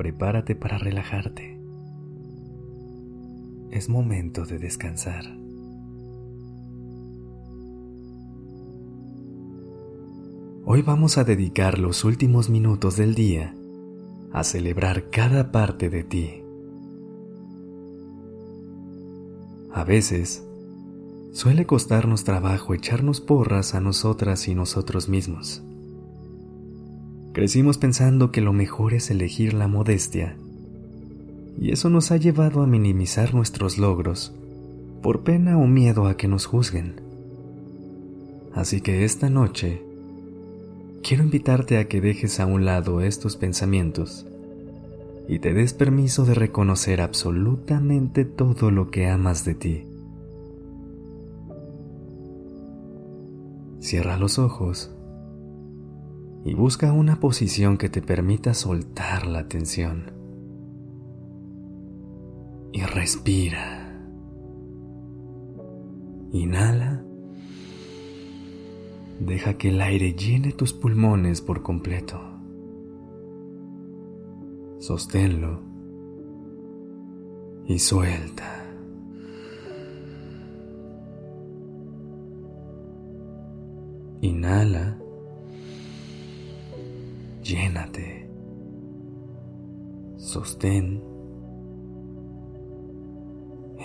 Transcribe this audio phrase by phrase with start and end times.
[0.00, 1.60] Prepárate para relajarte.
[3.70, 5.26] Es momento de descansar.
[10.64, 13.54] Hoy vamos a dedicar los últimos minutos del día
[14.32, 16.42] a celebrar cada parte de ti.
[19.70, 20.46] A veces,
[21.32, 25.62] Suele costarnos trabajo echarnos porras a nosotras y nosotros mismos.
[27.32, 30.36] Crecimos pensando que lo mejor es elegir la modestia,
[31.60, 34.32] y eso nos ha llevado a minimizar nuestros logros
[35.00, 37.00] por pena o miedo a que nos juzguen.
[38.52, 39.80] Así que esta noche
[41.04, 44.26] quiero invitarte a que dejes a un lado estos pensamientos
[45.28, 49.86] y te des permiso de reconocer absolutamente todo lo que amas de ti.
[53.78, 54.90] Cierra los ojos
[56.44, 60.12] y busca una posición que te permita soltar la tensión.
[62.72, 63.80] Y respira.
[66.32, 67.04] Inhala.
[69.18, 72.18] Deja que el aire llene tus pulmones por completo.
[74.78, 75.60] Sosténlo
[77.66, 78.64] y suelta.
[84.22, 84.99] Inhala.
[87.50, 88.28] Llénate.
[90.16, 91.02] Sostén.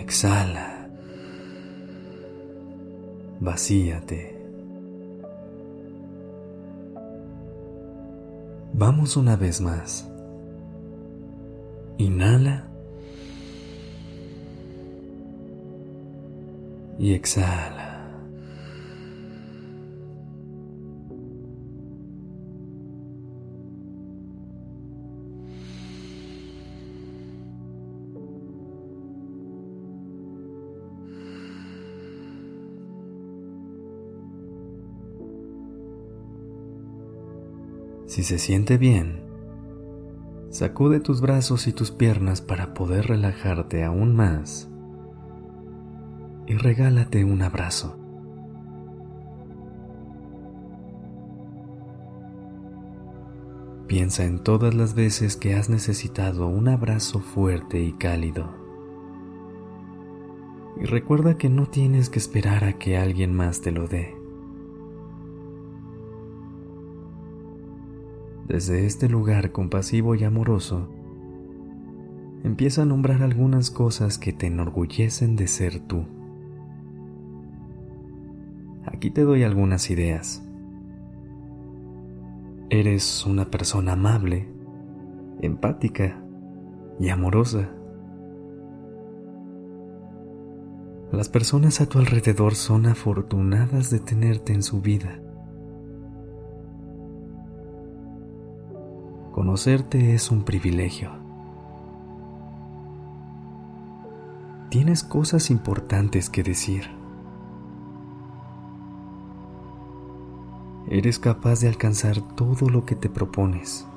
[0.00, 0.88] Exhala.
[3.38, 4.34] Vacíate.
[8.72, 10.10] Vamos una vez más.
[11.98, 12.66] Inhala.
[16.98, 17.89] Y exhala.
[38.10, 39.22] Si se siente bien,
[40.50, 44.68] sacude tus brazos y tus piernas para poder relajarte aún más
[46.48, 47.96] y regálate un abrazo.
[53.86, 58.50] Piensa en todas las veces que has necesitado un abrazo fuerte y cálido.
[60.80, 64.19] Y recuerda que no tienes que esperar a que alguien más te lo dé.
[68.50, 70.88] Desde este lugar compasivo y amoroso,
[72.42, 76.02] empieza a nombrar algunas cosas que te enorgullecen de ser tú.
[78.84, 80.44] Aquí te doy algunas ideas.
[82.70, 84.48] Eres una persona amable,
[85.40, 86.20] empática
[86.98, 87.70] y amorosa.
[91.12, 95.20] Las personas a tu alrededor son afortunadas de tenerte en su vida.
[99.40, 101.12] Conocerte es un privilegio.
[104.68, 106.90] Tienes cosas importantes que decir.
[110.90, 113.88] Eres capaz de alcanzar todo lo que te propones.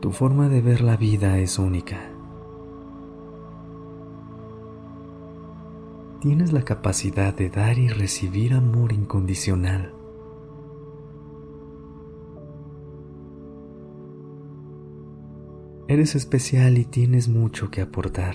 [0.00, 2.00] Tu forma de ver la vida es única.
[6.20, 9.92] Tienes la capacidad de dar y recibir amor incondicional.
[15.88, 18.34] Eres especial y tienes mucho que aportar.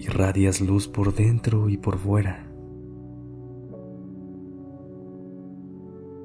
[0.00, 2.50] Irradias luz por dentro y por fuera.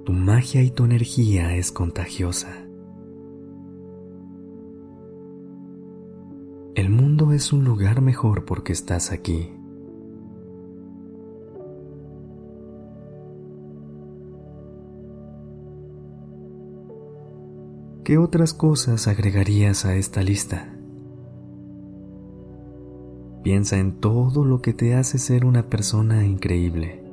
[0.04, 2.50] Tu magia y tu energía es contagiosa.
[6.74, 9.52] El mundo es un lugar mejor porque estás aquí.
[18.10, 20.74] ¿Qué otras cosas agregarías a esta lista?
[23.44, 27.04] Piensa en todo lo que te hace ser una persona increíble.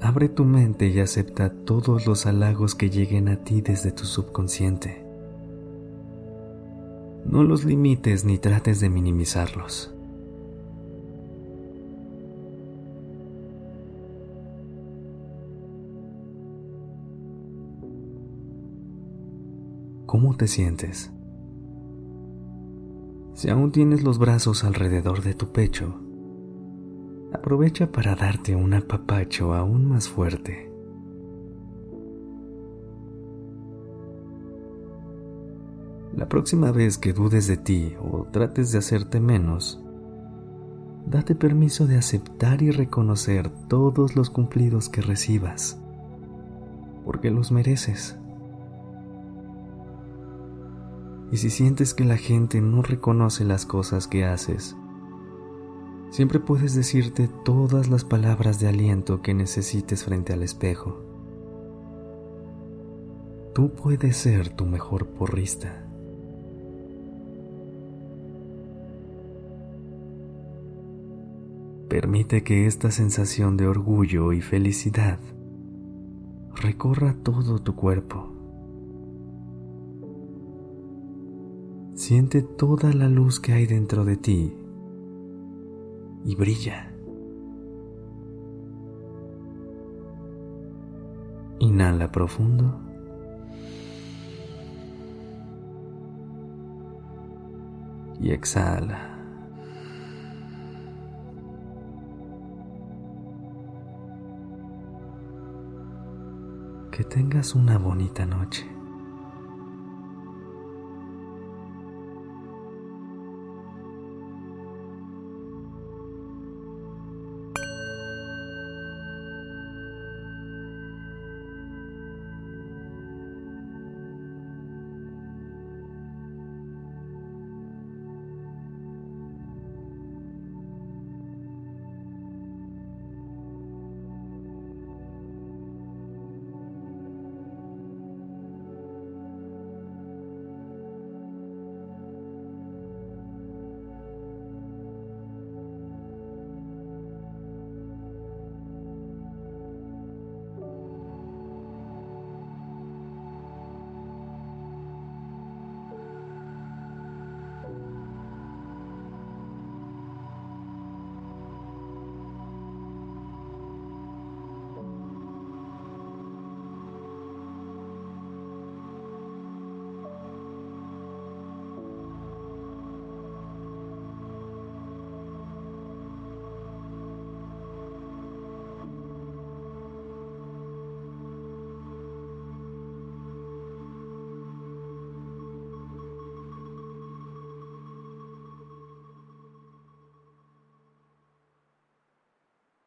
[0.00, 5.04] Abre tu mente y acepta todos los halagos que lleguen a ti desde tu subconsciente.
[7.24, 9.92] No los limites ni trates de minimizarlos.
[20.12, 21.10] ¿Cómo te sientes?
[23.32, 26.02] Si aún tienes los brazos alrededor de tu pecho,
[27.32, 30.70] aprovecha para darte un apapacho aún más fuerte.
[36.14, 39.82] La próxima vez que dudes de ti o trates de hacerte menos,
[41.06, 45.80] date permiso de aceptar y reconocer todos los cumplidos que recibas,
[47.02, 48.18] porque los mereces.
[51.32, 54.76] Y si sientes que la gente no reconoce las cosas que haces,
[56.12, 61.00] Siempre puedes decirte todas las palabras de aliento que necesites frente al espejo.
[63.54, 65.88] Tú puedes ser tu mejor porrista.
[71.88, 75.18] Permite que esta sensación de orgullo y felicidad
[76.54, 78.41] recorra todo tu cuerpo.
[82.04, 84.52] Siente toda la luz que hay dentro de ti
[86.24, 86.92] y brilla.
[91.60, 92.80] Inhala profundo.
[98.18, 99.16] Y exhala.
[106.90, 108.81] Que tengas una bonita noche.